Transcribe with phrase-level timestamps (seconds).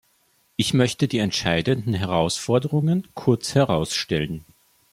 [0.55, 4.43] Ich möchte die entscheidenden Herausforderungen kurz herausstellen.